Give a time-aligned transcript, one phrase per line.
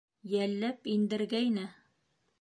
[0.31, 1.69] Йәлләп индергәйне...